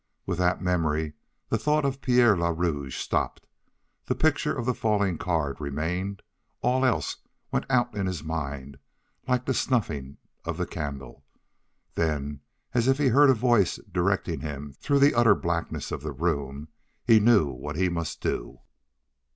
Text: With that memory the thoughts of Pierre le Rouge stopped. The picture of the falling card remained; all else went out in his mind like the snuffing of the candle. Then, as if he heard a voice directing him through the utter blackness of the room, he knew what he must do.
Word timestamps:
With 0.25 0.39
that 0.39 0.63
memory 0.63 1.13
the 1.49 1.59
thoughts 1.59 1.85
of 1.85 2.01
Pierre 2.01 2.35
le 2.35 2.51
Rouge 2.51 2.95
stopped. 2.97 3.45
The 4.05 4.15
picture 4.15 4.51
of 4.51 4.65
the 4.65 4.73
falling 4.73 5.19
card 5.19 5.61
remained; 5.61 6.23
all 6.63 6.83
else 6.83 7.17
went 7.51 7.67
out 7.69 7.93
in 7.93 8.07
his 8.07 8.23
mind 8.23 8.79
like 9.27 9.45
the 9.45 9.53
snuffing 9.53 10.17
of 10.43 10.57
the 10.57 10.65
candle. 10.65 11.23
Then, 11.93 12.39
as 12.73 12.87
if 12.87 12.97
he 12.97 13.09
heard 13.09 13.29
a 13.29 13.35
voice 13.35 13.75
directing 13.91 14.39
him 14.39 14.73
through 14.79 14.97
the 14.97 15.13
utter 15.13 15.35
blackness 15.35 15.91
of 15.91 16.01
the 16.01 16.11
room, 16.13 16.69
he 17.05 17.19
knew 17.19 17.49
what 17.49 17.75
he 17.75 17.87
must 17.87 18.21
do. 18.21 18.59